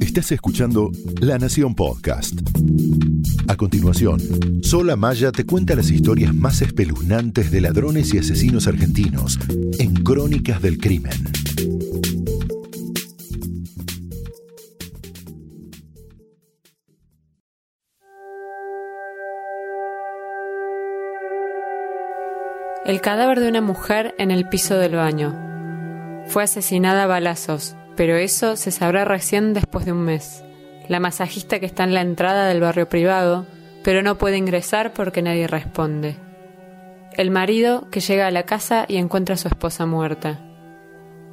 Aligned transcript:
Estás 0.00 0.32
escuchando 0.32 0.90
La 1.20 1.38
Nación 1.38 1.74
Podcast. 1.74 2.40
A 3.46 3.56
continuación, 3.56 4.20
Sola 4.62 4.96
Maya 4.96 5.30
te 5.30 5.44
cuenta 5.44 5.74
las 5.74 5.90
historias 5.90 6.34
más 6.34 6.62
espeluznantes 6.62 7.50
de 7.50 7.60
ladrones 7.60 8.12
y 8.14 8.18
asesinos 8.18 8.66
argentinos 8.66 9.38
en 9.78 9.94
Crónicas 9.94 10.60
del 10.62 10.78
Crimen. 10.78 11.12
El 22.84 23.02
cadáver 23.02 23.40
de 23.40 23.48
una 23.48 23.60
mujer 23.60 24.14
en 24.18 24.30
el 24.30 24.48
piso 24.48 24.78
del 24.78 24.96
baño. 24.96 25.38
Fue 26.26 26.42
asesinada 26.42 27.04
a 27.04 27.06
balazos, 27.06 27.76
pero 27.98 28.16
eso 28.16 28.54
se 28.54 28.70
sabrá 28.70 29.04
recién 29.04 29.54
después 29.54 29.84
de 29.84 29.90
un 29.90 30.04
mes. 30.04 30.44
La 30.86 31.00
masajista 31.00 31.58
que 31.58 31.66
está 31.66 31.82
en 31.82 31.94
la 31.94 32.00
entrada 32.00 32.46
del 32.46 32.60
barrio 32.60 32.88
privado, 32.88 33.44
pero 33.82 34.04
no 34.04 34.18
puede 34.18 34.36
ingresar 34.36 34.92
porque 34.92 35.20
nadie 35.20 35.48
responde. 35.48 36.14
El 37.16 37.32
marido 37.32 37.90
que 37.90 37.98
llega 37.98 38.28
a 38.28 38.30
la 38.30 38.44
casa 38.44 38.84
y 38.86 38.98
encuentra 38.98 39.34
a 39.34 39.36
su 39.36 39.48
esposa 39.48 39.84
muerta. 39.84 40.38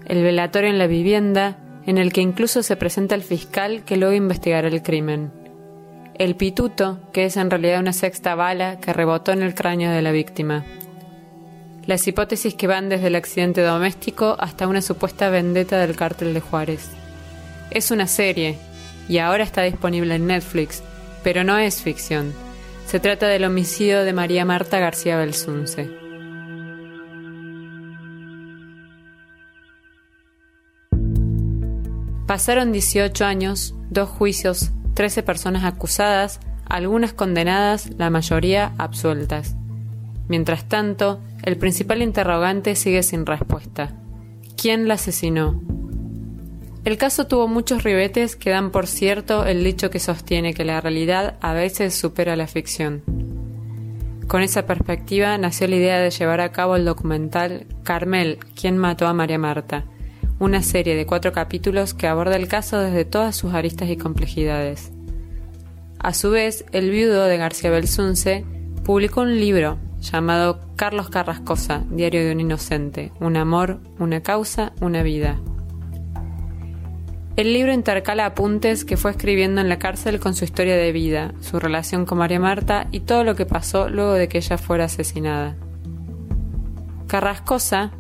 El 0.07 0.23
velatorio 0.23 0.71
en 0.71 0.79
la 0.79 0.87
vivienda, 0.87 1.57
en 1.85 1.99
el 1.99 2.11
que 2.11 2.21
incluso 2.21 2.63
se 2.63 2.75
presenta 2.75 3.13
el 3.13 3.21
fiscal 3.21 3.83
que 3.83 3.97
luego 3.97 4.15
investigará 4.15 4.67
el 4.67 4.81
crimen. 4.81 5.31
El 6.15 6.35
pituto, 6.35 6.99
que 7.13 7.25
es 7.25 7.37
en 7.37 7.51
realidad 7.51 7.79
una 7.79 7.93
sexta 7.93 8.33
bala 8.33 8.79
que 8.79 8.91
rebotó 8.91 9.33
en 9.33 9.43
el 9.43 9.53
cráneo 9.53 9.91
de 9.91 10.01
la 10.01 10.11
víctima 10.11 10.65
las 11.87 12.07
hipótesis 12.07 12.55
que 12.55 12.67
van 12.67 12.89
desde 12.89 13.07
el 13.07 13.15
accidente 13.15 13.61
doméstico 13.61 14.35
hasta 14.39 14.67
una 14.67 14.81
supuesta 14.81 15.29
vendetta 15.29 15.79
del 15.79 15.95
cártel 15.95 16.33
de 16.33 16.41
Juárez. 16.41 16.89
Es 17.71 17.91
una 17.91 18.07
serie, 18.07 18.57
y 19.07 19.19
ahora 19.19 19.43
está 19.43 19.61
disponible 19.61 20.15
en 20.15 20.27
Netflix, 20.27 20.83
pero 21.23 21.43
no 21.43 21.57
es 21.57 21.81
ficción. 21.81 22.33
Se 22.85 22.99
trata 22.99 23.27
del 23.27 23.43
homicidio 23.45 24.03
de 24.03 24.13
María 24.13 24.45
Marta 24.45 24.79
García 24.79 25.17
Belsunce. 25.17 25.89
Pasaron 32.27 32.71
18 32.71 33.23
años, 33.23 33.75
dos 33.91 34.09
juicios, 34.09 34.71
13 34.95 35.21
personas 35.21 35.63
acusadas, 35.63 36.39
algunas 36.65 37.13
condenadas, 37.13 37.91
la 37.97 38.09
mayoría 38.09 38.73
absueltas. 38.79 39.55
Mientras 40.27 40.67
tanto, 40.67 41.19
el 41.43 41.57
principal 41.57 42.01
interrogante 42.01 42.75
sigue 42.75 43.03
sin 43.03 43.25
respuesta. 43.25 43.95
¿Quién 44.57 44.87
la 44.87 44.95
asesinó? 44.95 45.61
El 46.83 46.97
caso 46.97 47.27
tuvo 47.27 47.47
muchos 47.47 47.83
ribetes 47.83 48.35
que 48.35 48.51
dan 48.51 48.69
por 48.71 48.87
cierto 48.87 49.45
el 49.45 49.63
dicho 49.63 49.89
que 49.89 49.99
sostiene 49.99 50.53
que 50.53 50.65
la 50.65 50.81
realidad 50.81 51.35
a 51.41 51.53
veces 51.53 51.95
supera 51.95 52.35
la 52.35 52.47
ficción. 52.47 53.03
Con 54.27 54.41
esa 54.41 54.65
perspectiva 54.65 55.37
nació 55.37 55.67
la 55.67 55.75
idea 55.75 55.99
de 55.99 56.09
llevar 56.09 56.41
a 56.41 56.51
cabo 56.51 56.75
el 56.75 56.85
documental 56.85 57.67
Carmel, 57.83 58.39
¿Quién 58.59 58.77
mató 58.77 59.07
a 59.07 59.13
María 59.13 59.37
Marta? 59.37 59.85
Una 60.39 60.61
serie 60.63 60.95
de 60.95 61.05
cuatro 61.05 61.31
capítulos 61.31 61.93
que 61.93 62.07
aborda 62.07 62.35
el 62.35 62.47
caso 62.47 62.79
desde 62.79 63.05
todas 63.05 63.35
sus 63.35 63.53
aristas 63.53 63.89
y 63.89 63.97
complejidades. 63.97 64.91
A 65.99 66.13
su 66.13 66.31
vez, 66.31 66.65
el 66.71 66.89
viudo 66.89 67.25
de 67.25 67.37
García 67.37 67.69
Belsunce 67.69 68.45
publicó 68.83 69.21
un 69.21 69.39
libro 69.39 69.79
llamado 70.11 70.59
Carlos 70.75 71.09
Carrascosa, 71.09 71.83
Diario 71.89 72.23
de 72.23 72.31
un 72.31 72.39
Inocente, 72.39 73.11
un 73.19 73.37
amor, 73.37 73.79
una 73.99 74.21
causa, 74.21 74.73
una 74.81 75.03
vida. 75.03 75.39
El 77.35 77.51
libro 77.51 77.73
intercala 77.73 78.25
apuntes 78.25 78.85
que 78.85 78.95
fue 78.95 79.11
escribiendo 79.11 79.59
en 79.59 79.67
la 79.67 79.79
cárcel 79.79 80.19
con 80.19 80.35
su 80.35 80.45
historia 80.45 80.77
de 80.77 80.91
vida, 80.93 81.33
su 81.41 81.59
relación 81.59 82.05
con 82.05 82.19
María 82.19 82.39
Marta 82.39 82.87
y 82.91 83.01
todo 83.01 83.25
lo 83.25 83.35
que 83.35 83.45
pasó 83.45 83.89
luego 83.89 84.13
de 84.13 84.29
que 84.29 84.37
ella 84.37 84.57
fuera 84.57 84.85
asesinada. 84.85 85.57
Carrascosa, 87.07 87.91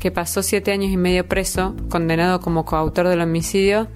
que 0.00 0.10
pasó 0.10 0.42
siete 0.42 0.72
años 0.72 0.90
y 0.90 0.96
medio 0.96 1.28
preso, 1.28 1.76
condenado 1.88 2.40
como 2.40 2.64
coautor 2.64 3.06
del 3.06 3.20
homicidio, 3.20 3.86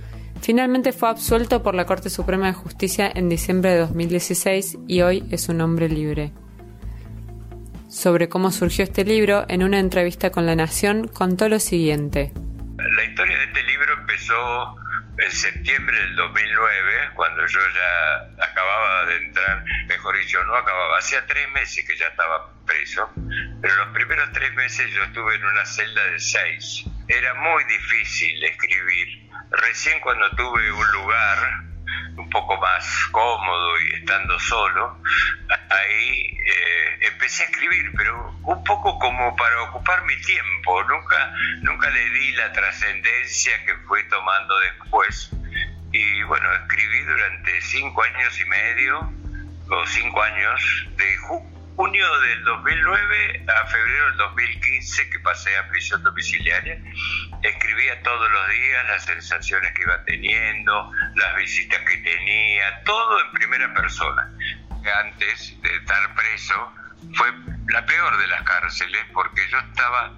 finalmente 0.40 0.92
fue 0.92 1.08
absuelto 1.08 1.62
por 1.62 1.74
la 1.74 1.86
Corte 1.86 2.08
Suprema 2.08 2.46
de 2.46 2.52
Justicia 2.52 3.10
en 3.12 3.28
diciembre 3.28 3.70
de 3.70 3.78
2016 3.78 4.78
y 4.86 5.00
hoy 5.00 5.24
es 5.30 5.48
un 5.48 5.60
hombre 5.60 5.88
libre 5.88 6.32
sobre 7.94 8.28
cómo 8.28 8.50
surgió 8.50 8.84
este 8.84 9.04
libro, 9.04 9.46
en 9.48 9.62
una 9.62 9.78
entrevista 9.78 10.30
con 10.30 10.46
La 10.46 10.56
Nación, 10.56 11.06
contó 11.08 11.48
lo 11.48 11.60
siguiente. 11.60 12.32
La 12.76 13.04
historia 13.04 13.38
de 13.38 13.44
este 13.44 13.62
libro 13.62 13.94
empezó 13.94 14.76
en 15.16 15.30
septiembre 15.30 15.96
del 15.96 16.16
2009, 16.16 16.92
cuando 17.14 17.46
yo 17.46 17.60
ya 17.60 18.44
acababa 18.44 19.04
de 19.06 19.16
entrar, 19.16 19.64
mejor 19.86 20.18
dicho, 20.18 20.42
no 20.44 20.56
acababa, 20.56 20.98
hacía 20.98 21.24
tres 21.26 21.48
meses 21.52 21.86
que 21.86 21.96
ya 21.96 22.06
estaba 22.08 22.52
preso, 22.66 23.08
pero 23.62 23.76
los 23.76 23.88
primeros 23.94 24.32
tres 24.32 24.52
meses 24.54 24.90
yo 24.92 25.04
estuve 25.04 25.36
en 25.36 25.44
una 25.44 25.64
celda 25.64 26.04
de 26.06 26.18
seis. 26.18 26.84
Era 27.06 27.34
muy 27.34 27.62
difícil 27.64 28.42
escribir. 28.42 29.30
Recién 29.50 30.00
cuando 30.00 30.28
tuve 30.30 30.72
un 30.72 30.92
lugar 30.92 31.38
un 32.16 32.28
poco 32.30 32.56
más 32.58 32.84
cómodo 33.12 33.80
y 33.80 33.94
estando 34.00 34.38
solo, 34.40 35.00
ahí 35.70 36.38
eh, 36.46 36.98
empecé 37.00 37.44
a 37.44 37.46
escribir, 37.46 37.92
pero 37.96 38.30
un 38.42 38.64
poco 38.64 38.98
como 38.98 39.34
para 39.36 39.62
ocupar 39.62 40.04
mi 40.04 40.16
tiempo. 40.20 40.82
Nunca, 40.84 41.32
nunca 41.62 41.90
le 41.90 42.10
di 42.10 42.32
la 42.32 42.52
trascendencia 42.52 43.64
que 43.64 43.74
fue 43.86 44.02
tomando 44.04 44.58
después. 44.60 45.30
Y 45.92 46.22
bueno, 46.24 46.52
escribí 46.54 47.00
durante 47.02 47.60
cinco 47.62 48.02
años 48.02 48.40
y 48.40 48.44
medio, 48.46 49.12
o 49.70 49.86
cinco 49.86 50.22
años, 50.22 50.86
de 50.96 51.16
junio 51.76 52.20
del 52.20 52.44
2009 52.44 53.44
a 53.48 53.66
febrero 53.66 54.06
del 54.06 54.16
2015 54.16 55.10
que 55.10 55.18
pasé 55.20 55.56
a 55.56 55.68
prisión 55.68 56.02
domiciliaria, 56.02 56.78
escribía 57.42 58.00
todos 58.02 58.30
los 58.30 58.48
días 58.48 58.86
las 58.88 59.04
sensaciones 59.04 59.72
que 59.72 59.82
iba 59.82 60.04
teniendo, 60.04 60.92
las 61.16 61.36
visitas 61.36 61.80
que 61.80 61.96
tenía, 61.98 62.82
todo 62.84 63.24
en 63.24 63.32
primera 63.32 63.74
persona. 63.74 64.30
Antes 64.92 65.60
de 65.62 65.76
estar 65.76 66.14
preso 66.14 66.72
fue 67.16 67.32
la 67.68 67.84
peor 67.86 68.18
de 68.18 68.26
las 68.26 68.42
cárceles 68.42 69.04
porque 69.12 69.48
yo 69.50 69.58
estaba 69.58 70.12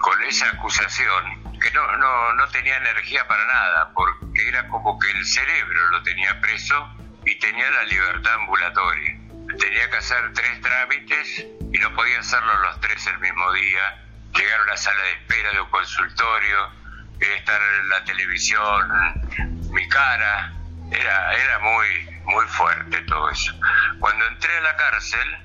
con 0.00 0.22
esa 0.24 0.48
acusación 0.48 1.58
que 1.60 1.70
no, 1.72 1.96
no, 1.98 2.32
no 2.34 2.48
tenía 2.48 2.76
energía 2.76 3.26
para 3.28 3.44
nada, 3.46 3.90
porque 3.94 4.48
era 4.48 4.66
como 4.68 4.98
que 4.98 5.10
el 5.10 5.26
cerebro 5.26 5.88
lo 5.90 6.02
tenía 6.02 6.40
preso 6.40 6.96
y 7.26 7.38
tenía 7.38 7.70
la 7.70 7.84
libertad 7.84 8.34
ambulatoria 8.34 9.20
tenía 9.58 9.90
que 9.90 9.96
hacer 9.96 10.32
tres 10.34 10.60
trámites 10.60 11.46
y 11.72 11.78
no 11.78 11.94
podía 11.94 12.18
hacerlo 12.20 12.58
los 12.60 12.80
tres 12.80 13.06
el 13.06 13.18
mismo 13.18 13.52
día. 13.52 14.04
Llegar 14.34 14.60
a 14.60 14.62
una 14.64 14.76
sala 14.76 15.02
de 15.02 15.12
espera 15.12 15.52
de 15.52 15.60
un 15.60 15.70
consultorio, 15.70 16.70
estar 17.18 17.60
en 17.80 17.88
la 17.88 18.04
televisión, 18.04 19.72
mi 19.72 19.88
cara, 19.88 20.52
era, 20.90 21.34
era 21.34 21.58
muy, 21.58 22.09
muy 22.24 22.46
fuerte 22.46 23.00
todo 23.02 23.30
eso. 23.30 23.52
Cuando 23.98 24.26
entré 24.26 24.56
a 24.58 24.60
la 24.60 24.76
cárcel, 24.76 25.38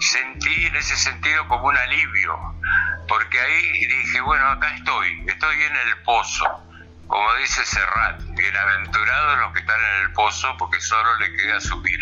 sentí 0.00 0.66
en 0.66 0.76
ese 0.76 0.96
sentido 0.96 1.46
como 1.48 1.66
un 1.66 1.76
alivio, 1.76 2.38
porque 3.08 3.40
ahí 3.40 3.86
dije, 3.86 4.20
bueno, 4.20 4.46
acá 4.48 4.74
estoy, 4.74 5.24
estoy 5.26 5.62
en 5.62 5.76
el 5.76 6.02
pozo. 6.02 6.66
Como 7.06 7.34
dice 7.36 7.64
Serrat, 7.64 8.22
bienaventurados 8.36 9.40
los 9.40 9.52
que 9.52 9.60
están 9.60 9.80
en 9.80 10.02
el 10.02 10.12
pozo 10.12 10.56
porque 10.56 10.80
solo 10.80 11.16
le 11.18 11.36
queda 11.36 11.60
subir. 11.60 11.98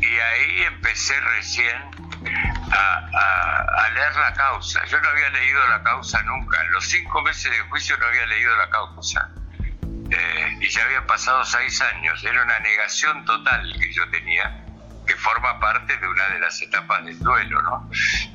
Y 0.00 0.18
ahí 0.18 0.62
empecé 0.64 1.18
recién 1.20 1.90
a, 2.72 3.88
leer 3.94 4.14
la 4.16 4.32
causa. 4.34 4.84
Yo 4.86 5.00
no 5.00 5.08
había 5.08 5.30
leído 5.30 5.66
la 5.68 5.82
causa 5.82 6.22
nunca. 6.22 6.60
En 6.62 6.70
los 6.72 6.84
cinco 6.84 7.22
meses 7.22 7.50
de 7.50 7.58
juicio 7.70 7.96
no 7.96 8.06
había 8.06 8.26
leído 8.26 8.54
la 8.56 8.70
causa. 8.70 9.30
Eh, 10.10 10.56
y 10.60 10.68
ya 10.68 10.84
habían 10.84 11.06
pasado 11.06 11.44
seis 11.44 11.80
años. 11.80 12.22
Era 12.24 12.42
una 12.42 12.58
negación 12.60 13.24
total 13.24 13.72
que 13.80 13.92
yo 13.92 14.08
tenía, 14.10 14.64
que 15.06 15.14
forma 15.16 15.58
parte 15.60 15.96
de 15.96 16.08
una 16.08 16.28
de 16.28 16.40
las 16.40 16.60
etapas 16.60 17.04
del 17.04 17.18
duelo, 17.18 17.62
¿no? 17.62 17.90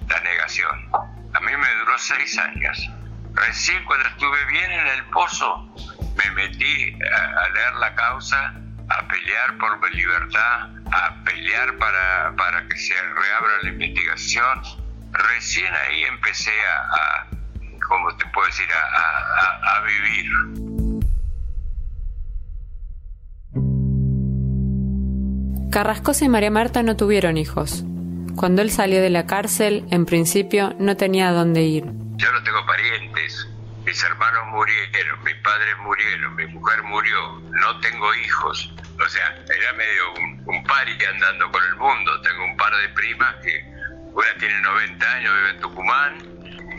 La 0.07 0.19
negación. 0.21 0.89
A 0.93 1.39
mí 1.41 1.51
me 1.57 1.75
duró 1.79 1.97
seis 1.97 2.37
años. 2.37 2.89
Recién 3.33 3.83
cuando 3.85 4.07
estuve 4.07 4.45
bien 4.45 4.71
en 4.71 4.87
el 4.87 5.05
pozo, 5.05 5.75
me 6.15 6.31
metí 6.31 6.97
a 7.03 7.49
leer 7.49 7.75
la 7.75 7.93
causa 7.95 8.53
a 8.89 9.07
pelear 9.07 9.57
por 9.57 9.79
mi 9.81 9.97
libertad, 9.97 10.69
a 10.91 11.23
pelear 11.23 11.77
para, 11.77 12.35
para 12.35 12.67
que 12.67 12.77
se 12.77 12.93
reabra 12.93 13.51
la 13.63 13.69
investigación. 13.69 14.61
Recién 15.11 15.73
ahí 15.73 16.03
empecé 16.03 16.53
a, 16.65 16.77
a 16.95 17.27
como 17.87 18.15
te 18.17 18.25
puedo 18.27 18.47
decir, 18.47 18.67
a, 18.71 19.77
a, 19.77 19.81
vivir. 19.81 20.74
Carrascosa 25.75 26.23
y 26.23 26.29
María 26.29 26.51
Marta 26.51 26.83
no 26.83 26.95
tuvieron 26.95 27.35
hijos. 27.35 27.83
Cuando 28.37 28.61
él 28.61 28.71
salió 28.71 29.01
de 29.01 29.09
la 29.09 29.25
cárcel, 29.25 29.85
en 29.91 30.05
principio 30.05 30.73
no 30.79 30.95
tenía 30.95 31.33
dónde 31.33 31.63
ir. 31.63 31.83
Yo 32.15 32.31
no 32.31 32.41
tengo 32.43 32.65
parientes, 32.65 33.45
mis 33.85 34.01
hermanos 34.01 34.41
murieron, 34.51 35.21
mis 35.25 35.35
padres 35.43 35.77
murieron, 35.79 36.33
mi 36.33 36.47
mujer 36.47 36.81
murió, 36.83 37.41
no 37.41 37.77
tengo 37.81 38.15
hijos. 38.15 38.73
O 39.05 39.09
sea, 39.09 39.35
era 39.53 39.73
medio 39.73 40.13
un, 40.13 40.43
un 40.45 40.63
pari 40.63 40.93
andando 41.13 41.51
por 41.51 41.61
el 41.65 41.75
mundo. 41.75 42.21
Tengo 42.21 42.45
un 42.45 42.55
par 42.55 42.73
de 42.77 42.87
primas 42.93 43.35
que 43.43 43.61
una 44.13 44.33
tiene 44.39 44.57
90 44.61 45.11
años, 45.11 45.33
vive 45.35 45.49
en 45.49 45.59
Tucumán, 45.59 46.17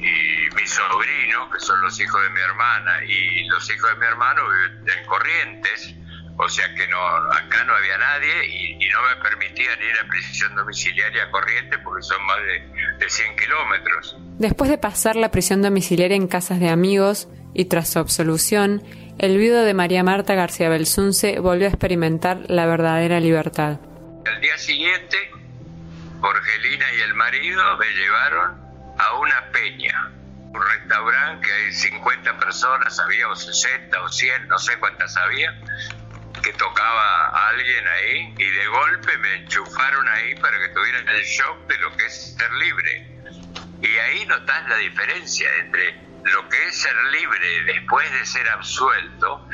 y 0.01 0.55
mis 0.55 0.71
sobrinos, 0.71 1.53
que 1.53 1.61
son 1.61 1.83
los 1.83 2.01
hijos 2.01 2.23
de 2.23 2.31
mi 2.31 2.41
hermana, 2.41 3.05
y 3.05 3.47
los 3.49 3.69
hijos 3.69 3.91
de 3.91 3.97
mi 3.97 4.07
hermano 4.07 4.41
viven 4.49 4.99
en 4.99 5.07
Corrientes 5.07 5.97
o 6.38 6.49
sea 6.49 6.73
que 6.75 6.87
no, 6.88 6.99
acá 7.33 7.65
no 7.65 7.75
había 7.75 7.97
nadie 7.99 8.47
y, 8.47 8.77
no 8.88 9.03
me 9.03 9.23
permitían 9.23 9.79
ir 9.83 9.99
a 10.03 10.09
prisión 10.09 10.55
domiciliaria 10.55 11.31
corriente 11.31 11.79
porque 11.79 12.03
son 12.03 12.25
más 12.25 12.38
de, 12.38 12.97
de 12.99 13.11
100 13.11 13.37
kilómetros. 13.37 14.17
Después 14.38 14.71
de 14.71 14.79
pasar 14.79 15.17
la 15.17 15.31
prisión 15.31 15.61
domiciliaria 15.61 16.17
en 16.17 16.29
casas 16.29 16.61
de 16.61 16.71
amigos 16.71 17.29
y 17.53 17.67
tras 17.67 17.91
su 17.91 17.99
absolución, 17.99 18.83
el 19.19 19.38
viudo 19.38 19.65
de 19.65 19.75
María 19.75 20.03
Marta 20.03 20.35
García 20.35 20.69
Belsunce 20.69 21.41
volvió 21.41 21.67
a 21.67 21.71
experimentar 21.71 22.41
la 22.49 22.67
verdadera 22.67 23.19
libertad. 23.19 23.81
Al 24.27 24.41
día 24.41 24.59
siguiente, 24.59 25.17
Jorgelina 26.21 26.87
y 26.99 27.00
el 27.00 27.15
marido 27.15 27.77
me 27.79 27.87
llevaron 27.87 28.67
a 28.99 29.19
una 29.19 29.53
peña, 29.53 30.11
un 30.53 30.61
restaurante 30.62 31.47
que 31.47 31.53
hay 31.53 31.73
50 31.73 32.38
personas, 32.38 32.99
había 32.99 33.29
o 33.29 33.37
60 33.37 34.03
o 34.03 34.09
100, 34.09 34.49
no 34.49 34.59
sé 34.59 34.79
cuántas 34.79 35.17
había, 35.17 35.59
que 36.47 36.53
tocaba 36.53 37.27
a 37.27 37.49
alguien 37.49 37.85
ahí 37.89 38.35
y 38.39 38.51
de 38.51 38.67
golpe 38.69 39.19
me 39.19 39.35
enchufaron 39.35 40.09
ahí 40.09 40.37
para 40.37 40.57
que 40.61 40.69
tuviera 40.69 41.01
el 41.01 41.25
shock 41.25 41.67
de 41.67 41.77
lo 41.79 41.97
que 41.97 42.07
es 42.07 42.37
ser 42.37 42.53
libre. 42.53 43.09
Y 43.83 43.99
ahí 43.99 44.25
notas 44.27 44.69
la 44.69 44.77
diferencia 44.77 45.49
entre 45.59 45.95
lo 46.23 46.49
que 46.49 46.57
es 46.69 46.77
ser 46.77 46.95
libre 47.11 47.75
después 47.75 48.09
de 48.13 48.25
ser 48.27 48.49
absuelto 48.49 49.49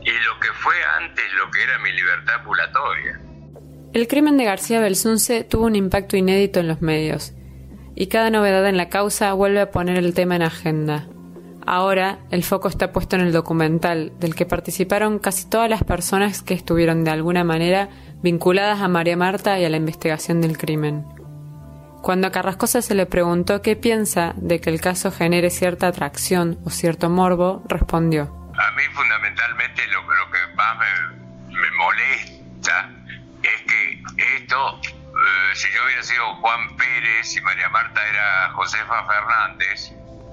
y 0.00 0.10
lo 0.10 0.40
que 0.40 0.48
fue 0.54 0.74
antes 1.00 1.24
lo 1.34 1.50
que 1.50 1.64
era 1.64 1.78
mi 1.80 1.92
libertad 1.92 2.36
ambulatoria. 2.36 3.20
El 3.92 4.08
crimen 4.08 4.38
de 4.38 4.44
García 4.44 4.80
Belsunce 4.80 5.44
tuvo 5.44 5.66
un 5.66 5.76
impacto 5.76 6.16
inédito 6.16 6.60
en 6.60 6.68
los 6.68 6.80
medios, 6.80 7.34
y 7.94 8.06
cada 8.06 8.30
novedad 8.30 8.66
en 8.66 8.78
la 8.78 8.88
causa 8.88 9.34
vuelve 9.34 9.60
a 9.60 9.70
poner 9.70 9.98
el 9.98 10.14
tema 10.14 10.36
en 10.36 10.42
agenda. 10.42 11.11
Ahora 11.66 12.18
el 12.30 12.44
foco 12.44 12.68
está 12.68 12.92
puesto 12.92 13.16
en 13.16 13.22
el 13.22 13.32
documental, 13.32 14.12
del 14.18 14.34
que 14.34 14.46
participaron 14.46 15.18
casi 15.18 15.48
todas 15.48 15.70
las 15.70 15.84
personas 15.84 16.42
que 16.42 16.54
estuvieron 16.54 17.04
de 17.04 17.10
alguna 17.10 17.44
manera 17.44 17.88
vinculadas 18.22 18.80
a 18.80 18.88
María 18.88 19.16
Marta 19.16 19.58
y 19.58 19.64
a 19.64 19.70
la 19.70 19.76
investigación 19.76 20.40
del 20.40 20.58
crimen. 20.58 21.04
Cuando 22.02 22.26
a 22.26 22.32
Carrascosa 22.32 22.82
se 22.82 22.96
le 22.96 23.06
preguntó 23.06 23.62
qué 23.62 23.76
piensa 23.76 24.32
de 24.36 24.60
que 24.60 24.70
el 24.70 24.80
caso 24.80 25.12
genere 25.12 25.50
cierta 25.50 25.86
atracción 25.86 26.58
o 26.64 26.70
cierto 26.70 27.08
morbo, 27.08 27.62
respondió. 27.68 28.24
A 28.58 28.70
mí 28.72 28.82
fundamentalmente 28.92 29.82
lo, 29.86 30.00
que 30.06 30.54
más 30.56 30.78
me, 30.78 31.70
molesta 31.78 32.90
es 33.42 33.62
que 33.62 34.02
esto, 34.36 34.80
eh, 34.82 35.54
si 35.54 35.68
yo 35.72 35.84
hubiera 35.84 36.02
sido 36.02 36.34
Juan 36.36 36.76
Pérez 36.76 37.36
y 37.36 37.40
María 37.40 37.68
Marta 37.68 38.00
era 38.08 38.50
Josefa 38.50 39.06
Fernández, 39.06 39.92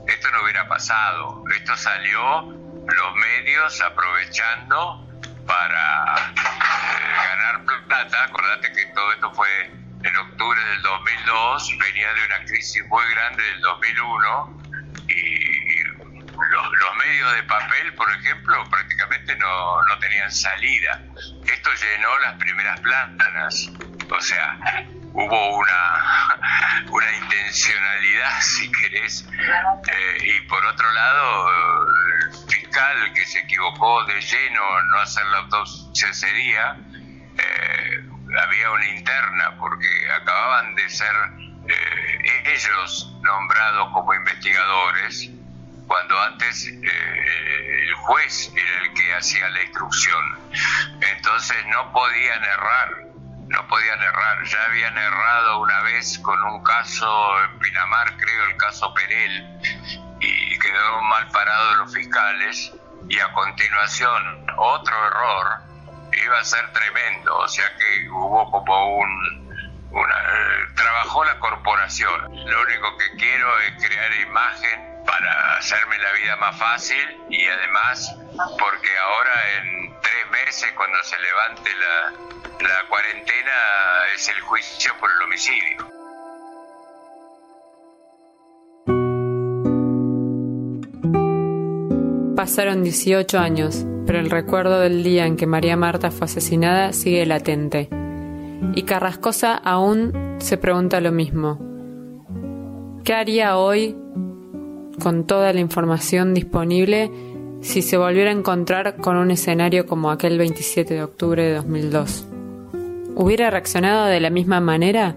esto 0.09 0.31
no 0.31 0.43
hubiera 0.43 0.67
pasado. 0.67 1.43
Esto 1.55 1.75
salió 1.77 2.41
los 2.41 3.15
medios 3.15 3.81
aprovechando 3.81 5.07
para 5.45 6.15
eh, 6.15 7.13
ganar 7.15 7.65
plata. 7.87 8.23
Acordate 8.23 8.71
que 8.73 8.85
todo 8.87 9.13
esto 9.13 9.33
fue 9.33 9.65
en 10.03 10.17
octubre 10.17 10.63
del 10.63 10.81
2002, 10.81 11.77
venía 11.79 12.13
de 12.13 12.25
una 12.25 12.45
crisis 12.45 12.83
muy 12.87 13.03
grande 13.11 13.43
del 13.43 13.61
2001 13.61 14.61
y 15.09 15.83
los, 15.83 16.95
medios 17.05 17.35
de 17.35 17.43
papel, 17.43 17.93
por 17.95 18.09
ejemplo, 18.11 18.69
prácticamente 18.69 19.35
no, 19.35 19.83
no 19.85 19.99
tenían 19.99 20.31
salida. 20.31 21.01
Esto 21.45 21.69
llenó 21.73 22.19
las 22.19 22.35
primeras 22.35 22.79
planas. 22.79 23.69
O 24.09 24.21
sea, 24.21 24.57
hubo 25.13 25.57
una, 25.57 26.85
una 26.91 27.11
intencionalidad, 27.17 28.41
si 28.41 28.71
querés, 28.71 29.25
eh, 29.31 30.17
y 30.23 30.41
por 30.47 30.63
otro 30.65 30.91
lado, 30.91 31.49
el 31.49 32.33
fiscal 32.47 33.13
que 33.13 33.25
se 33.25 33.39
equivocó 33.39 34.03
de 34.05 34.21
lleno 34.21 34.81
no 34.83 34.99
hacer 34.99 35.25
la 35.27 35.37
autopsia 35.39 36.09
ese 36.09 36.31
día, 36.33 36.77
eh, 37.37 38.03
había 38.43 38.71
una 38.71 38.87
interna 38.89 39.55
porque 39.57 39.87
acababan 40.11 40.75
de 40.75 40.89
ser 40.89 41.13
eh, 41.67 42.43
ellos 42.45 43.15
nombrados 43.21 43.89
como 43.93 44.13
investigadores, 44.13 45.29
cuando 45.87 46.21
antes 46.21 46.67
el 46.67 47.93
juez 47.95 48.53
era 48.55 48.83
el 48.83 48.93
que 48.93 49.13
hacía 49.15 49.49
la 49.49 49.63
instrucción. 49.63 50.39
Entonces 51.01 51.57
no 51.67 51.91
podían 51.91 52.43
errar 52.43 53.08
no 53.49 53.67
podían 53.67 54.01
errar. 54.01 54.43
Ya 54.45 54.63
habían 54.65 54.97
errado 54.97 55.59
una 55.59 55.81
vez 55.81 56.19
con 56.19 56.41
un 56.43 56.63
caso 56.63 57.43
en 57.43 57.59
Pinamar, 57.59 58.15
creo, 58.15 58.45
el 58.45 58.57
caso 58.57 58.93
Perel, 58.93 59.59
y 60.19 60.59
quedó 60.59 61.01
mal 61.03 61.27
parado 61.29 61.75
los 61.75 61.93
fiscales. 61.93 62.73
Y 63.07 63.19
a 63.19 63.31
continuación, 63.33 64.47
otro 64.57 65.07
error 65.07 65.61
iba 66.23 66.39
a 66.39 66.43
ser 66.43 66.71
tremendo. 66.73 67.37
O 67.37 67.47
sea 67.47 67.65
que 67.75 68.09
hubo 68.09 68.51
como 68.51 68.97
un. 68.97 69.49
Una, 69.91 70.15
trabajó 70.75 71.25
la 71.25 71.39
corporación. 71.39 72.21
Lo 72.45 72.61
único 72.61 72.97
que 72.97 73.17
quiero 73.17 73.59
es 73.61 73.83
crear 73.83 74.13
imagen 74.21 75.03
para 75.07 75.57
hacerme 75.57 75.97
la 75.97 76.11
vida 76.11 76.35
más 76.35 76.59
fácil 76.59 77.17
y 77.31 77.47
además 77.47 78.15
porque 78.59 78.97
ahora 78.99 79.57
en 79.57 79.78
cuando 80.75 80.97
se 81.03 81.15
levante 81.19 81.69
la 82.61 82.89
cuarentena 82.89 83.51
es 84.15 84.29
el 84.29 84.39
juicio 84.41 84.91
por 84.99 85.09
el 85.11 85.21
homicidio. 85.23 85.99
Pasaron 92.35 92.83
18 92.83 93.37
años, 93.37 93.85
pero 94.05 94.19
el 94.19 94.29
recuerdo 94.29 94.79
del 94.79 95.03
día 95.03 95.25
en 95.25 95.35
que 95.35 95.45
María 95.45 95.75
Marta 95.75 96.09
fue 96.09 96.25
asesinada 96.25 96.93
sigue 96.93 97.25
latente. 97.25 97.89
Y 98.75 98.83
Carrascosa 98.83 99.55
aún 99.55 100.37
se 100.39 100.57
pregunta 100.57 101.01
lo 101.01 101.11
mismo. 101.11 101.59
¿Qué 103.03 103.13
haría 103.13 103.57
hoy, 103.57 103.97
con 105.03 105.27
toda 105.27 105.51
la 105.51 105.59
información 105.59 106.33
disponible, 106.33 107.11
si 107.61 107.81
se 107.81 107.97
volviera 107.97 108.29
a 108.29 108.33
encontrar 108.33 108.97
con 108.97 109.17
un 109.17 109.31
escenario 109.31 109.85
como 109.85 110.11
aquel 110.11 110.37
27 110.37 110.93
de 110.93 111.03
octubre 111.03 111.43
de 111.43 111.53
2002? 111.55 112.25
¿Hubiera 113.15 113.49
reaccionado 113.49 114.05
de 114.05 114.19
la 114.19 114.29
misma 114.29 114.59
manera? 114.61 115.15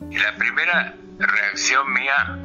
La 0.00 0.36
primera 0.36 0.94
reacción 1.18 1.92
mía 1.92 2.38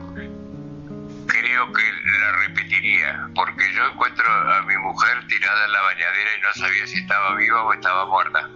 creo 1.27 1.71
que 1.71 1.83
la 2.19 2.31
repetiría, 2.47 3.29
porque 3.35 3.63
yo 3.73 3.85
encuentro 3.91 4.25
a 4.27 4.62
mi 4.63 4.77
mujer 4.77 5.27
tirada 5.27 5.65
en 5.65 5.71
la 5.71 5.81
bañadera 5.81 6.29
y 6.38 6.41
no 6.41 6.53
sabía 6.53 6.88
si 6.88 7.00
estaba 7.00 7.35
viva 7.35 7.63
o 7.63 7.73
estaba 7.73 8.05
muerta. 8.05 8.50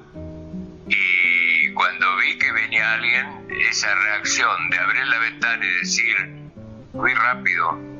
Y 0.88 1.72
cuando 1.74 2.18
vi 2.18 2.38
que 2.38 2.52
venía 2.52 2.94
alguien, 2.94 3.48
esa 3.70 3.94
reacción 3.94 4.70
de 4.70 4.78
abrir 4.78 5.08
la 5.08 5.20
ventana 5.20 5.66
y 5.66 5.74
decir, 5.80 6.16
muy 6.94 7.14
rápido, 7.14 7.91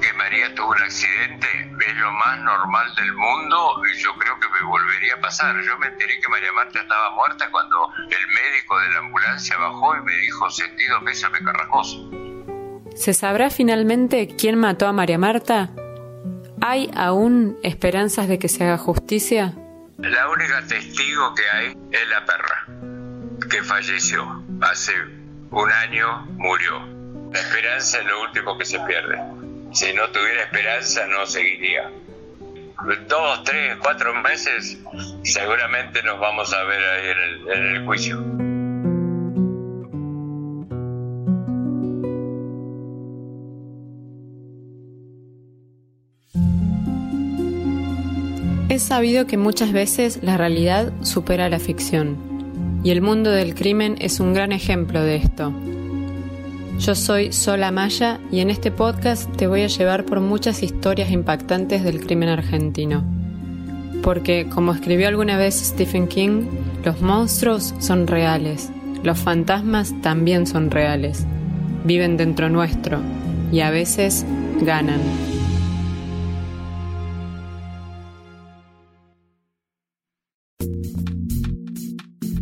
que 0.00 0.12
María 0.14 0.54
tuvo 0.54 0.70
un 0.70 0.82
accidente 0.82 1.46
es 1.86 1.96
lo 1.96 2.12
más 2.12 2.38
normal 2.40 2.94
del 2.96 3.12
mundo 3.14 3.82
y 3.90 3.98
yo 3.98 4.12
creo 4.18 4.38
que 4.40 4.48
me 4.48 4.66
volvería 4.66 5.14
a 5.14 5.20
pasar. 5.20 5.56
Yo 5.62 5.78
me 5.78 5.86
enteré 5.86 6.20
que 6.20 6.28
María 6.28 6.52
Marta 6.52 6.80
estaba 6.80 7.10
muerta 7.12 7.50
cuando 7.50 7.90
el 7.96 8.26
médico 8.28 8.78
de 8.78 8.88
la 8.90 8.98
ambulancia 8.98 9.56
bajó 9.56 9.96
y 9.96 10.02
me 10.02 10.16
dijo 10.16 10.50
sentido 10.50 11.00
me 11.00 11.12
Carrascosa. 11.12 11.96
¿Se 12.94 13.14
sabrá 13.14 13.50
finalmente 13.50 14.28
quién 14.36 14.58
mató 14.58 14.86
a 14.86 14.92
María 14.92 15.18
Marta? 15.18 15.70
¿Hay 16.60 16.90
aún 16.96 17.56
esperanzas 17.62 18.28
de 18.28 18.38
que 18.38 18.48
se 18.48 18.64
haga 18.64 18.78
justicia? 18.78 19.54
La 19.98 20.28
única 20.28 20.66
testigo 20.66 21.34
que 21.34 21.48
hay 21.48 21.76
es 21.92 22.08
la 22.08 22.24
perra, 22.24 22.66
que 23.48 23.62
falleció. 23.62 24.44
Hace 24.60 24.92
un 25.50 25.70
año 25.70 26.26
murió. 26.36 26.80
La 27.32 27.40
esperanza 27.40 28.00
es 28.00 28.06
lo 28.06 28.22
último 28.22 28.58
que 28.58 28.64
se 28.64 28.78
pierde 28.80 29.37
si 29.72 29.92
no 29.92 30.08
tuviera 30.10 30.44
esperanza 30.44 31.06
no 31.06 31.26
seguiría. 31.26 31.90
Dos, 33.08 33.44
tres, 33.44 33.76
cuatro 33.82 34.14
meses 34.14 34.78
seguramente 35.24 36.02
nos 36.02 36.20
vamos 36.20 36.52
a 36.52 36.62
ver 36.64 36.80
ahí 36.80 37.08
en 37.10 37.18
el, 37.18 37.48
en 37.50 37.76
el 37.76 37.84
juicio. 37.84 38.38
Es 48.68 48.84
sabido 48.84 49.26
que 49.26 49.36
muchas 49.36 49.72
veces 49.72 50.22
la 50.22 50.36
realidad 50.36 50.92
supera 51.02 51.48
la 51.48 51.58
ficción, 51.58 52.80
y 52.84 52.90
el 52.90 53.00
mundo 53.00 53.32
del 53.32 53.56
crimen 53.56 53.96
es 53.98 54.20
un 54.20 54.34
gran 54.34 54.52
ejemplo 54.52 55.02
de 55.02 55.16
esto. 55.16 55.52
Yo 56.78 56.94
soy 56.94 57.32
Sola 57.32 57.72
Maya 57.72 58.20
y 58.30 58.38
en 58.38 58.50
este 58.50 58.70
podcast 58.70 59.30
te 59.36 59.48
voy 59.48 59.62
a 59.62 59.66
llevar 59.66 60.04
por 60.04 60.20
muchas 60.20 60.62
historias 60.62 61.10
impactantes 61.10 61.82
del 61.82 62.00
crimen 62.00 62.28
argentino. 62.28 63.04
Porque, 64.02 64.48
como 64.48 64.72
escribió 64.72 65.08
alguna 65.08 65.36
vez 65.36 65.56
Stephen 65.56 66.06
King, 66.06 66.44
los 66.84 67.02
monstruos 67.02 67.74
son 67.80 68.06
reales, 68.06 68.70
los 69.02 69.18
fantasmas 69.18 69.92
también 70.02 70.46
son 70.46 70.70
reales, 70.70 71.26
viven 71.84 72.16
dentro 72.16 72.48
nuestro 72.48 73.00
y 73.50 73.60
a 73.60 73.70
veces 73.70 74.24
ganan. 74.62 75.00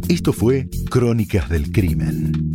Esto 0.08 0.32
fue 0.32 0.68
Crónicas 0.90 1.48
del 1.48 1.72
Crimen, 1.72 2.54